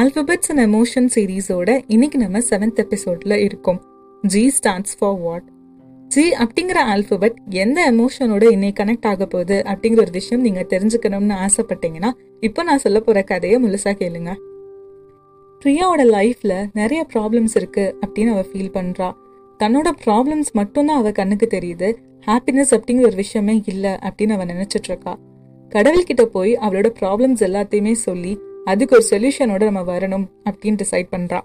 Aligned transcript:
Alphabets 0.00 0.54
and 0.54 0.74
emotion 0.74 1.08
சீரீஸோட 1.14 1.82
இன்னைக்கு 1.86 2.18
நம்ம 2.18 2.38
seventh 2.38 2.80
எபிசோட்ல 2.80 3.34
இருக்கோம். 3.36 3.82
G 4.22 4.52
stands 4.62 4.94
for 4.98 5.18
what 5.18 5.42
G 6.08 6.30
அப்படிங்கிற 6.30 6.74
ஆல்பபெட் 6.74 7.36
எந்த 7.50 7.92
எமோஷனோட 7.92 8.50
இன்னைக்கு 8.50 8.84
கனெக்ட் 8.84 9.06
ஆக 9.06 9.26
போகுது 9.26 9.62
அப்படிங்கிற 9.66 10.00
ஒரு 10.00 10.10
விஷயம் 10.10 10.44
நீங்க 10.44 10.66
தெரிஞ்சுக்கணும்னு 10.68 11.46
ஆசைப்பட்டீங்கன்னா 11.46 12.10
இப்போ 12.40 12.62
நான் 12.62 12.78
சொல்ல 12.78 13.00
போற 13.00 13.22
கதையை 13.22 13.62
முழுசா 13.62 13.86
கேளுங்க. 13.86 14.34
பிரியாவோட 15.64 16.04
லைஃப்ல 16.16 16.66
நிறைய 16.72 17.06
ப்ராப்ளம்ஸ் 17.14 17.54
இருக்கு 17.54 17.98
அப்படின்னு 18.06 18.30
அவ 18.30 18.40
ஃபீல் 18.40 18.74
பண்றா. 18.74 19.12
தன்னோட 19.58 19.90
ப்ராப்ளம்ஸ் 20.04 20.52
மட்டும்தான் 20.52 20.96
அவ 20.96 21.12
கண்ணுக்கு 21.12 21.48
தெரியுது. 21.50 21.94
ஹாப்பினஸ் 22.26 22.70
அப்படிங்கிற 22.70 23.06
ஒரு 23.06 23.16
விஷயமே 23.16 23.62
இல்லை 23.64 23.90
அப்படின்னு 23.90 24.32
அவ 24.32 24.44
நினைச்சிட்டு 24.44 24.88
இருக்கா. 24.88 25.18
கடவுள்கிட்ட 25.68 26.22
போய் 26.22 26.56
அவளோட 26.56 26.92
ப்ராப்ளம்ஸ் 27.00 27.44
எல்லாத்தையுமே 27.48 27.92
சொல்லி 27.92 28.38
அதுக்கு 28.70 28.96
ஒரு 28.96 29.06
சொல்யூஷனோட 29.10 29.70
நம்ம 29.70 29.98
வரணும் 29.98 30.26
அப்படின்னு 30.50 30.78
டிசைட் 30.82 31.08
பண்றா. 31.12 31.40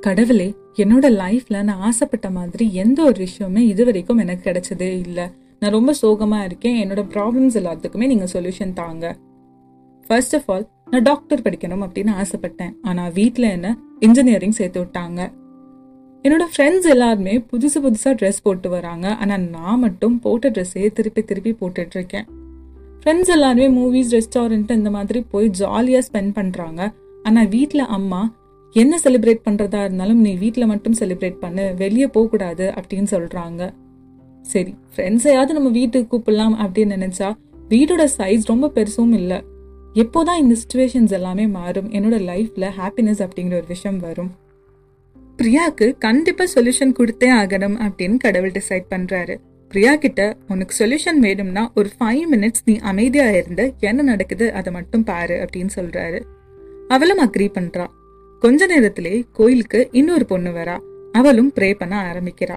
கடவுளே 0.00 0.54
என்னோட 0.76 1.06
லைஃப்ல 1.22 1.62
நான் 1.62 1.80
ஆசைப்பட்ட 1.80 2.30
மாதிரி 2.30 2.74
எந்த 2.74 3.02
ஒரு 3.02 3.18
விஷயமே 3.18 3.66
இது 3.66 3.84
வரைக்கும் 3.84 4.18
எனக்கு 4.18 4.50
கிடைச்சதே 4.50 4.98
இல்லை. 4.98 5.26
நான் 5.60 5.70
ரொம்ப 5.70 5.94
சோகமா 6.02 6.44
இருக்கேன். 6.44 6.76
என்னோட 6.80 6.92
ப்ராப்ளம்ஸ் 6.92 7.58
எல்லாத்துக்குமே 7.60 8.06
நீங்க 8.06 8.26
சொல்யூஷன் 8.32 8.72
தாங்க. 8.72 9.16
ஃபர்ஸ்ட் 10.06 10.34
ஆஃப் 10.34 10.50
ஆல் 10.50 10.68
நான் 10.90 11.02
டாக்டர் 11.02 11.40
படிக்கணும் 11.40 11.88
அப்படின்னு 11.88 12.24
ஆசைப்பட்டேன். 12.24 12.72
ஆனா 12.82 13.08
வீட்டில் 13.08 13.44
என்ன? 13.44 13.78
இன்ஜினியரிங் 14.00 14.50
சேர்த்து 14.50 14.82
விட்டாங்க. 14.82 15.32
என்னோட 16.22 16.42
ஃப்ரெண்ட்ஸ் 16.56 16.88
எல்லாருமே 16.88 17.38
புதுசு 17.38 17.78
புதுசா 17.82 18.04
ட்ரெஸ் 18.04 18.42
போட்டு 18.42 18.68
வராங்க. 18.68 19.14
ஆனா 19.14 19.36
நான் 19.36 19.78
மட்டும் 19.78 20.18
போட்ட 20.18 20.50
ட்ரெஸ்ஸே 20.50 20.92
திருப்பி 20.92 21.22
திருப்பி 21.22 21.56
போட்டுட்டு 21.60 21.96
இருக்கேன். 21.96 22.24
ஃப்ரெண்ட்ஸ் 23.06 23.30
எல்லாருமே 23.30 23.66
மூவிஸ் 23.68 24.12
ரெஸ்டாரண்ட் 24.12 24.70
இந்த 24.70 24.90
மாதிரி 24.90 25.20
போய் 25.30 25.48
ஜாலியாக 25.48 26.06
ஸ்பெண்ட் 26.12 26.32
பண்ணுறாங்க 26.34 26.92
ஆனால் 27.22 27.48
வீட்டில் 27.48 27.80
அம்மா 27.80 28.34
என்ன 28.72 28.98
செலிப்ரேட் 29.04 29.42
பண்ணுறதா 29.44 29.80
இருந்தாலும் 29.82 30.20
நீ 30.20 30.34
வீட்டில் 30.34 30.66
மட்டும் 30.66 30.94
செலிப்ரேட் 30.98 31.36
பண்ணு 31.40 31.74
வெளியே 31.76 32.06
போகக்கூடாது 32.06 32.72
அப்படின்னு 32.76 33.06
சொல்கிறாங்க 33.10 33.72
சரி 34.42 34.74
ஃப்ரெண்ட்ஸையாவது 34.96 35.52
நம்ம 35.52 35.68
வீட்டுக்கு 35.68 36.16
கூப்பிடலாம் 36.16 36.56
அப்படின்னு 36.58 36.96
நினச்சா 36.96 37.34
வீடோட 37.68 38.08
சைஸ் 38.18 38.42
ரொம்ப 38.44 38.70
பெருசும் 38.74 39.12
இல்லை. 39.12 39.44
எப்போதான் 39.94 40.38
இந்த 40.38 40.54
சுச்சுவேஷன்ஸ் 40.54 41.12
எல்லாமே 41.12 41.46
மாறும் 41.46 41.90
என்னோட 41.90 42.16
லைஃப்பில் 42.30 42.70
ஹாப்பினஸ் 42.80 43.22
அப்படிங்கிற 43.26 43.54
ஒரு 43.54 43.64
விஷயம் 43.68 43.98
வரும். 43.98 44.30
பிரியாவுக்கு 45.42 45.98
கண்டிப்பாக 45.98 46.60
சொல்யூஷன் 46.60 46.94
கொடுத்தே 46.98 47.30
ஆகணும் 47.42 47.76
அப்படின்னு 47.80 48.16
கடவுள் 48.16 48.50
டிசைட் 48.50 48.86
பண்ணுறாரு 48.90 49.36
பிரியா 49.74 49.96
கிட்ட 49.96 50.36
உனக்கு 50.48 50.74
சொல்யூஷன் 50.78 51.18
வேணும்னா 51.20 51.72
ஒரு 51.74 51.88
ஃபைவ் 51.98 52.20
மினிட்ஸ் 52.32 52.62
நீ 52.64 52.78
அமைதியா 52.78 53.30
இருந்து 53.30 53.74
என்ன 53.80 54.02
நடக்குது 54.02 54.52
அதை 54.52 54.72
மட்டும் 54.72 55.04
பாரு 55.04 55.36
அப்படின்னு 55.44 55.68
சொல்றாரு. 55.74 56.20
அவளும் 56.88 57.18
அக்ரி 57.18 57.48
பண்றா. 57.54 57.86
கொஞ்ச 58.40 58.66
நேரத்திலே 58.66 59.24
கோயிலுக்கு 59.32 59.88
இன்னொரு 59.92 60.26
பொண்ணு 60.26 60.50
வரா. 60.50 60.78
அவளும் 61.12 61.52
ப்ரே 61.54 61.74
பண்ண 61.74 62.12
ஆரம்பிக்கிறா. 62.12 62.56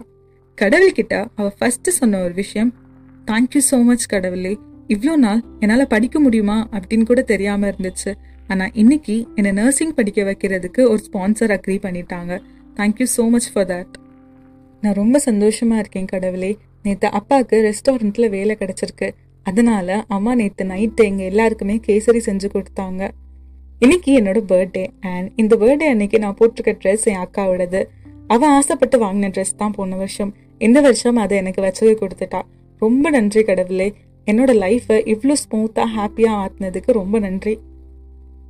கடவுள் 0.55 0.91
கிட்ட 0.91 1.27
அவ 1.35 1.49
ஃபர்ஸ்ட் 1.49 1.89
சொன்ன 1.89 2.21
ஒரு 2.23 2.33
விஷயம் 2.33 2.73
தேங்க்யூ 3.25 3.61
ஸோ 3.71 3.83
மச் 3.83 4.05
கடவுளே. 4.05 4.57
இவ்வளோ 4.87 5.15
நாள் 5.15 5.41
என்னால 5.59 5.85
படிக்க 5.85 6.19
முடியுமா? 6.19 6.69
அப்படின்னு 6.71 7.05
கூட 7.05 7.21
தெரியாம 7.21 7.69
இருந்துச்சு. 7.69 8.13
ஆனா 8.47 8.67
இன்னைக்கு 8.73 9.27
என்னை 9.35 9.51
நர்சிங் 9.51 9.93
படிக்க 9.93 10.23
வைக்கிறதுக்கு 10.23 10.83
ஒரு 10.89 10.99
ஸ்பான்சர் 11.11 11.59
அக்ரி 11.59 11.79
பண்ணிட்டாங்க. 11.87 12.41
Thank you 12.75 13.05
so 13.17 13.29
much 13.29 13.51
for 13.53 13.67
that 13.67 13.93
நான் 14.81 14.93
ரொம்ப 14.93 15.21
சந்தோஷமா 15.25 15.77
இருக்கேன் 15.77 16.05
கடவுளே. 16.05 16.57
நேற்று 16.83 17.11
அப்பாவுக்கு 17.11 17.57
ரெஸ்டாரண்ட்டில் 17.67 18.29
வேலை 18.29 18.57
கிடச்சிருக்கு. 18.59 19.09
அதனால 19.43 20.03
அம்மா 20.07 20.35
நேற்று 20.35 20.65
நைட்டு 20.65 21.03
எங்கள் 21.03 21.25
எல்லாருக்குமே 21.25 21.79
கேசரி 21.87 22.21
செஞ்சு 22.25 22.47
கொடுத்தாங்க. 22.53 23.09
இன்னைக்கு 23.79 24.21
என்னோட 24.21 24.39
பர்த்டே 24.47 24.87
அண்ட் 24.99 25.31
இந்த 25.35 25.55
பர்த்டே 25.55 25.87
அன்னைக்கு 25.87 26.19
நான் 26.19 26.37
போட்டிருக்க 26.39 26.71
ட்ரெஸ் 26.83 27.03
என் 27.03 27.19
அக்காவோடது. 27.25 27.83
அவள் 28.27 28.49
ஆசைப்பட்டு 28.49 28.97
வாங்கின 29.05 29.29
ட்ரெஸ் 29.35 29.57
தான் 29.57 29.71
போன 29.71 29.95
வருஷம். 29.95 30.33
இந்த 30.57 30.81
வருஷம் 30.81 31.15
அதை 31.15 31.37
எனக்கு 31.37 31.61
வச்சது 31.61 31.93
கொடுத்துட்டா. 32.01 32.41
ரொம்ப 32.77 33.09
நன்றி 33.09 33.43
கடவுளே. 33.43 33.93
என்னோட 34.27 34.51
லைஃப்பை 34.63 34.97
இவ்வளோ 35.13 35.33
ஸ்மூத்தாக 35.43 35.89
ஹாப்பியாக 35.97 36.41
ஆத்தினதுக்கு 36.43 36.91
ரொம்ப 36.91 37.19
நன்றி. 37.19 37.59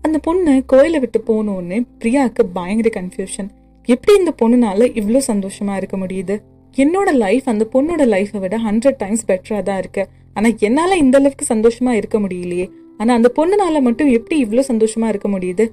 அந்த 0.01 0.17
பொண்ணு 0.17 0.65
கோயிலை 0.65 0.99
விட்டு 0.99 1.19
போகணுன்னு 1.27 1.77
பிரியாவுக்கு 1.99 2.43
பயங்கர 2.53 3.01
கன்ஃபியூஷன் 3.01 3.49
எப்படி 3.85 4.17
இந்த 4.17 4.33
பொண்ணுனால 4.41 4.87
இவ்வளோ 4.99 5.17
சந்தோஷமாக 5.17 5.77
இருக்க 5.77 5.97
முடியுது? 5.97 6.35
என்னோட 6.83 7.09
லைஃப் 7.23 7.45
அந்த 7.51 7.63
பொண்ணோட 7.73 8.03
லைஃப்பை 8.13 8.39
விட 8.43 8.55
ஹண்ட்ரட் 8.65 8.99
டைம்ஸ் 9.03 9.25
பெட்டராக 9.29 9.63
தான் 9.69 9.79
இருக்கு. 9.83 10.03
ஆனால் 10.35 10.55
என்னால் 10.67 11.01
இந்த 11.03 11.15
அளவுக்கு 11.17 11.45
சந்தோஷமா 11.53 11.91
இருக்க 11.99 12.17
முடியலையே. 12.19 12.67
ஆனால் 12.99 13.15
அந்த 13.19 13.29
பொண்ணுனால 13.37 13.81
மட்டும் 13.87 14.09
எப்படி 14.17 14.35
இவ்வளோ 14.45 14.63
சந்தோஷமா 14.71 15.07
இருக்க 15.07 15.27
முடியுது? 15.27 15.65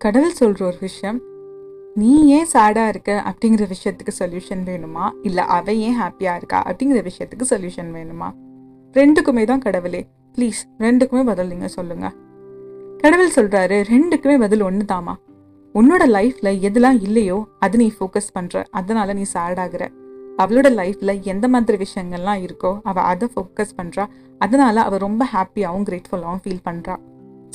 கடவுள் 0.00 0.38
சொல்ற 0.40 0.62
ஒரு 0.70 0.78
விஷயம் 0.80 1.18
நீ 2.00 2.10
ஏன் 2.38 2.48
சேடாக 2.54 2.92
இருக்க? 2.92 3.12
அப்படிங்கிற 3.28 3.64
விஷயத்துக்கு 3.74 4.12
சொல்யூஷன் 4.18 4.62
வேணுமா? 4.70 5.04
இல்லை 5.22 5.44
அவ 5.56 5.72
ஏன் 5.86 5.98
ஹாப்பியாக 6.00 6.38
இருக்கா? 6.40 6.58
அப்படிங்கிற 6.68 7.00
விஷயத்துக்கு 7.10 7.46
சொல்யூஷன் 7.52 7.90
வேணுமா? 7.98 8.28
ரெண்டுக்குமே 8.96 9.44
தான் 9.44 9.64
கடவுளே. 9.66 10.02
ப்ளீஸ் 10.38 10.60
ரெண்டுக்குமே 10.78 11.22
பதில் 11.28 11.50
நீங்கள் 11.52 11.74
சொல்லுங்கள் 11.76 12.14
கடவுள் 13.02 13.36
சொல்கிறாரு 13.36 13.76
ரெண்டுக்குமே 13.92 14.36
பதில் 14.38 14.62
ஒன்று 14.62 14.84
தாமா 14.92 15.14
உன்னோட 15.74 16.02
லைஃப்பில் 16.16 16.58
எதெல்லாம் 16.66 16.98
இல்லையோ 17.06 17.38
அது 17.64 17.78
நீ 17.78 17.86
ஃபோக்கஸ் 17.96 18.30
பண்ணுற 18.36 18.62
அதனால 18.70 19.14
நீ 19.14 19.24
சேடாகிற 19.32 19.84
அவளோட 20.42 20.68
லைஃப்ல 20.80 21.12
எந்த 21.32 21.46
மாதிரி 21.54 21.76
விஷயங்கள்லாம் 21.84 22.40
இருக்கோ 22.46 22.72
அவள் 22.90 23.06
அதை 23.10 23.26
ஃபோக்கஸ் 23.34 23.76
பண்ணுறா 23.78 24.04
அதனால 24.44 24.82
அவள் 24.88 25.04
ரொம்ப 25.06 25.22
ஹாப்பியாகவும் 25.34 25.86
கிரேட்ஃபுல்லாகவும் 25.88 26.42
ஃபீல் 26.44 26.64
பண்றா. 26.68 26.96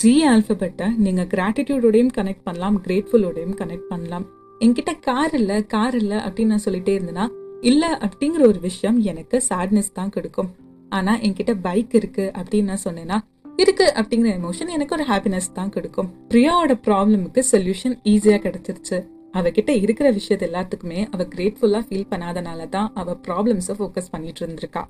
ஜி 0.02 0.14
ஆல்ஃபபெட்டை 0.30 0.88
நீங்கள் 1.06 1.30
கிராட்டிடியூடோடையும் 1.34 2.14
கனெக்ட் 2.18 2.46
பண்ணலாம் 2.48 2.78
கிரேட்ஃபுல்லோடையும் 2.86 3.58
கனெக்ட் 3.62 3.90
பண்ணலாம். 3.90 4.26
என்கிட்ட 4.64 4.92
கார் 5.08 5.34
இல்லை 5.42 5.58
கார் 5.76 5.96
இல்லை 6.02 6.18
அப்படின்னு 6.18 6.54
நான் 6.54 6.66
சொல்லிட்டே 6.66 6.96
இருந்தேன்னா 6.98 7.28
இல்லை 7.70 7.90
அப்படிங்கிற 8.06 8.42
ஒரு 8.52 8.60
விஷயம் 8.60 9.00
எனக்கு 9.12 9.38
சேட்னஸ் 9.50 9.96
தான் 10.00 10.14
கொடுக்கும். 10.16 10.50
ஆனா 10.90 11.14
என்கிட்ட 11.26 11.54
பைக் 11.68 11.94
இருக்கு 12.00 12.26
அப்படின்னு 12.40 12.70
நான் 12.72 12.86
சொன்னேன்னா 12.88 13.18
இருக்கு 13.62 13.86
அப்படிங்கிற 14.00 14.30
எமோஷன் 14.40 14.74
எனக்கு 14.76 14.96
ஒரு 14.98 15.06
ஹாப்பினஸ் 15.10 15.56
தான் 15.58 15.72
கொடுக்கும். 15.76 16.10
பிரியாவோட 16.32 16.74
ப்ராப்ளமுக்கு 16.88 17.42
சொல்யூஷன் 17.52 17.96
ஈஸியாக 18.14 18.40
கிடைச்சிருச்சு. 18.46 19.00
அவகிட்ட 19.34 19.70
இருக்கிற 19.70 20.12
விஷயத்த 20.12 20.50
எல்லாத்துக்குமே 20.50 21.08
அவ 21.12 21.28
கிரேட்ஃபுல்லாக 21.36 21.84
ஃபீல் 21.90 22.10
பண்ணாதனால 22.10 22.70
தான் 22.70 22.92
அவ 22.94 23.16
ப்ராப்ளம்ஸை 23.28 23.76
ஃபோக்கஸ் 23.80 24.12
பண்ணிட்டு 24.12 24.42
இருந்திருக்கா. 24.46 24.84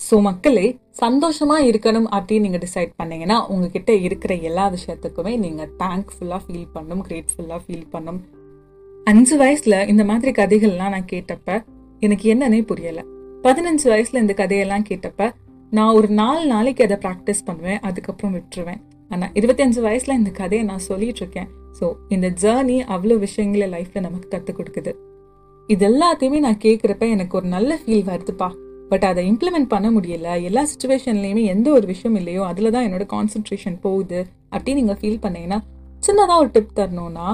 ஸோ 0.00 0.20
மக்களே 0.20 0.78
சந்தோஷமா 1.00 1.56
இருக்கணும் 1.70 2.08
அப்படின்னு 2.16 2.40
நீங்க 2.40 2.58
டிசைட் 2.66 2.92
பண்ணீங்கன்னா 2.96 3.46
உங்ககிட்ட 3.46 3.92
இருக்கிற 3.92 4.34
எல்லா 4.34 4.72
விஷயத்துக்குமே 4.76 5.36
நீங்க 5.36 5.68
தேங்க்ஃபுல்லாக 5.78 6.40
ஃபீல் 6.46 6.68
பண்ணும் 6.72 7.02
கிரேட்ஃபுல்லாக 7.08 7.60
ஃபீல் 7.66 7.88
பண்ணும். 7.90 8.20
அஞ்சு 9.04 9.36
வயசுல 9.38 9.88
இந்த 9.88 10.04
மாதிரி 10.04 10.30
கதைகள்லாம் 10.30 10.94
நான் 10.96 11.10
கேட்டப்ப 11.12 11.64
எனக்கு 12.00 12.34
என்னன்னே 12.34 12.60
புரியல. 12.62 13.00
பதினஞ்சு 13.42 13.86
வயசுல 13.92 14.20
இந்த 14.20 14.34
கதையெல்லாம் 14.34 14.84
கேட்டப்ப 14.90 15.30
நான் 15.70 15.94
ஒரு 15.94 16.08
நாலு 16.08 16.46
நாளைக்கு 16.46 16.84
அதை 16.84 16.96
ப்ராக்டிஸ் 16.96 17.44
பண்ணுவேன் 17.44 17.80
அதுக்கப்புறம் 17.80 18.34
விட்டுருவேன். 18.34 18.80
ஆனா 19.10 19.26
இருபத்தஞ்சு 19.34 19.80
வயசுல 19.88 20.12
இந்த 20.12 20.30
கதையை 20.30 20.66
நான் 20.66 20.86
சொல்லிட்டு 20.90 21.20
இருக்கேன். 21.20 21.48
ஸோ 21.78 21.86
இந்த 22.08 22.28
ஜேர்னி 22.42 22.76
அவ்வளோ 22.94 23.16
விஷயங்களை 23.26 23.68
லைஃப்பில் 23.74 24.06
நமக்கு 24.08 24.28
கற்றுக் 24.28 24.58
கொடுக்குது. 24.58 24.92
இது 25.68 25.82
எல்லாத்தையுமே 25.90 26.38
நான் 26.46 26.62
கேட்குறப்ப 26.64 27.04
எனக்கு 27.16 27.36
ஒரு 27.38 27.48
நல்ல 27.56 27.78
ஃபீல் 27.82 28.08
வருதுப்பா. 28.10 28.48
பட் 28.90 29.04
அதை 29.10 29.22
இம்ப்ளிமெண்ட் 29.32 29.68
பண்ண 29.74 29.88
முடியல. 29.90 30.28
எல்லா 30.48 30.62
சுச்சுவேஷன்லேயுமே 30.72 31.42
எந்த 31.54 31.68
ஒரு 31.76 31.86
விஷயம் 31.92 32.16
இல்லையோ 32.20 32.42
அதில் 32.50 32.74
தான் 32.74 32.86
என்னோட 32.88 33.04
கான்சென்ட்ரேஷன் 33.14 33.78
போகுது 33.86 34.20
அப்படின்னு 34.54 34.80
நீங்கள் 34.80 34.98
ஃபீல் 35.00 35.22
பண்ணீங்கன்னா 35.24 35.58
சின்னதாக 36.06 36.42
ஒரு 36.42 36.50
டிப் 36.56 36.76
தரணும்னா 36.78 37.28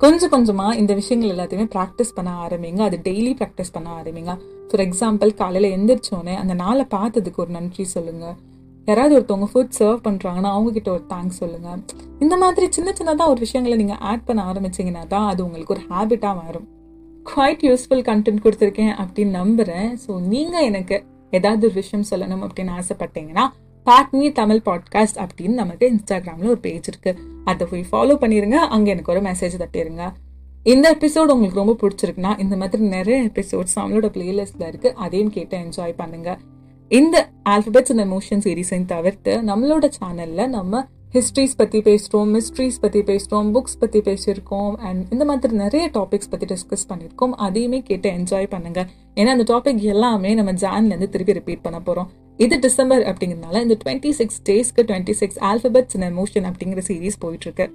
கொஞ்சம் 0.00 0.32
கொஞ்சமாக 0.34 0.76
இந்த 0.80 0.92
விஷயங்கள் 0.98 1.32
எல்லாத்தையுமே 1.34 1.66
ப்ராக்டிஸ் 1.74 2.12
பண்ண 2.16 2.30
ஆரம்பிங்க. 2.44 2.80
அது 2.88 2.96
டெய்லி 3.06 3.32
ப்ராக்டிஸ் 3.40 3.72
பண்ண 3.76 3.88
ஆரம்பிங்க. 4.00 4.32
ஃபார் 4.68 4.82
எக்ஸாம்பிள் 4.84 5.30
காலையில் 5.40 5.68
எந்திரிச்சோன்னே 5.76 6.34
அந்த 6.42 6.54
நாளை 6.64 6.84
பார்த்ததுக்கு 6.96 7.42
ஒரு 7.44 7.52
நன்றி 7.56 7.84
சொல்லுங்கள் 7.94 8.36
யாராவது 8.88 9.14
ஒருத்தவங்க 9.16 9.48
ஃபுட் 9.52 9.74
சர்வ் 9.78 10.00
பண்ணுறாங்கன்னா 10.06 10.50
அவங்கக்கிட்ட 10.54 10.88
ஒரு 10.88 11.04
தேங்க்ஸ் 11.08 11.38
சொல்லுங்கள் 11.42 11.80
இந்த 12.18 12.34
மாதிரி 12.36 12.66
சின்ன 12.76 12.90
சின்னதாக 12.98 13.32
ஒரு 13.32 13.40
விஷயங்களை 13.40 13.76
நீங்கள் 13.84 14.00
ஆட் 14.10 14.24
பண்ண 14.24 14.40
ஆரம்பிச்சீங்கன்னா 14.50 15.02
தான் 15.06 15.26
அது 15.26 15.40
உங்களுக்கு 15.46 15.74
ஒரு 15.74 15.82
ஹேபிட்டாக 15.90 16.34
மாறும். 16.40 16.66
குவாய்ட் 17.26 17.64
யூஸ்ஃபுல் 17.68 18.04
கண்டென்ட் 18.08 18.42
கொடுத்துருக்கேன் 18.44 18.94
அப்படின்னு 19.02 19.34
நம்புகிறேன் 19.40 19.90
ஸோ 20.04 20.12
நீங்கள் 20.32 20.66
எனக்கு 20.70 20.96
ஏதாவது 21.30 21.66
ஒரு 21.66 21.74
விஷயம் 21.74 22.06
சொல்லணும் 22.10 22.44
அப்படின்னு 22.46 22.74
ஆசைப்பட்டீங்கன்னா 22.80 23.44
பாட்னி 23.86 24.28
தமிழ் 24.32 24.64
பாட்காஸ்ட் 24.68 25.18
அப்படின்னு 25.24 25.56
நமக்கு 25.62 25.84
இன்ஸ்டாகிராமில் 25.92 26.52
ஒரு 26.54 26.60
பேஜ் 26.66 26.88
இருக்கு. 26.88 27.12
அதை 27.44 27.66
போய் 27.70 27.84
ஃபாலோ 27.90 28.16
பண்ணிடுங்க 28.22 28.58
அங்கே 28.74 28.90
எனக்கு 28.90 29.12
ஒரு 29.12 29.20
மெசேஜ் 29.20 29.62
தட்டிடுங்க 29.62 30.06
இந்த 30.66 30.86
எபிசோடு 30.96 31.34
உங்களுக்கு 31.36 31.62
ரொம்ப 31.62 31.74
பிடிச்சிருக்குன்னா 31.82 32.32
இந்த 32.40 32.54
மாதிரி 32.56 32.82
நிறைய 32.96 33.18
எபிசோட்ஸ் 33.24 33.76
நம்மளோட 33.76 34.08
பிளேலிஸ்ட்ல 34.16 34.68
இருக்கு. 34.68 34.90
அதையும் 34.94 35.34
கேட்டு 35.36 35.56
என்ஜாய் 35.58 35.94
பண்ணுங்க. 35.96 36.30
இந்த 36.90 37.30
ஆல்பபெட்ஸ் 37.48 37.92
அண்ட் 37.92 38.12
எமோஷன் 38.12 38.42
சீரீஸையும் 38.44 38.84
தவிர்த்து 38.84 39.32
நம்மளோட 39.36 39.90
சேனலில் 39.98 40.48
நம்ம 40.48 40.86
ஹிஸ்ட்ரிஸ் 41.14 41.56
பற்றி 41.56 41.78
பேசுகிறோம் 41.78 42.30
மிஸ்ட்ரிஸ் 42.34 42.78
பற்றி 42.80 43.00
பேசுகிறோம் 43.00 43.48
புக்ஸ் 43.52 43.78
பற்றி 43.78 44.00
பேசியிருக்கோம் 44.00 44.74
அண்ட் 44.76 45.12
இந்த 45.12 45.24
மாதிரி 45.24 45.54
நிறைய 45.54 45.90
டாபிக்ஸ் 45.94 46.30
பற்றி 46.30 46.54
டிஸ்கஸ் 46.54 46.86
பண்ணியிருக்கோம் 46.88 47.34
அதையுமே 47.36 47.82
கேட்டு 47.82 48.10
என்ஜாய் 48.10 48.48
பண்ணுங்கள் 48.50 48.88
ஏன்னா 49.14 49.26
அந்த 49.26 49.54
டாபிக் 49.54 49.80
எல்லாமே 49.80 50.34
நம்ம 50.34 50.52
ஜான்லேருந்து 50.52 51.08
திருப்பி 51.08 51.32
ரிப்பீட் 51.32 51.62
பண்ண 51.62 51.80
போகிறோம் 51.80 52.08
இது 52.36 52.58
டிசம்பர் 52.58 53.02
அப்படிங்கிறதுனால 53.02 53.62
இந்த 53.62 53.76
டுவெண்ட்டி 53.84 54.10
சிக்ஸ் 54.10 54.42
டேஸ்க்கு 54.50 54.82
twenty 54.82 55.10
six 55.10 55.38
alphabets 55.38 55.96
and 55.98 56.18
emotion 56.18 56.46
அப்படிங்கிற 56.50 56.82
சீரீஸ் 56.88 57.20
போயிட்டுருக்கு. 57.24 57.66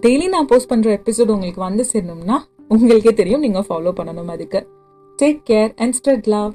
டெய்லி 0.00 0.28
நான் 0.28 0.46
போஸ்ட் 0.46 0.70
பண்ணுற 0.72 1.00
எபிசோடு 1.00 1.28
உங்களுக்கு 1.28 1.60
வந்து 1.60 1.84
சேரணும்னா 1.92 2.38
உங்களுக்கே 2.68 3.14
தெரியும் 3.14 3.40
நீங்கள் 3.40 3.62
ஃபாலோ 3.68 3.92
பண்ணணும் 4.00 4.26
அதுக்கு. 4.26 4.68
Take 5.22 5.42
care 5.50 5.76
and 5.76 5.94
spread 5.98 6.24
love 6.24 6.52